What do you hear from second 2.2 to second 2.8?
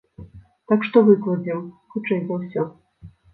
за ўсё.